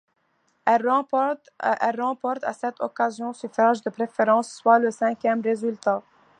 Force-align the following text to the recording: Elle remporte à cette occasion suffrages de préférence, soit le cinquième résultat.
Elle 0.65 0.89
remporte 0.89 1.45
à 1.59 2.53
cette 2.53 2.79
occasion 2.81 3.33
suffrages 3.33 3.83
de 3.83 3.91
préférence, 3.91 4.51
soit 4.51 4.79
le 4.79 4.89
cinquième 4.89 5.41
résultat. 5.41 6.01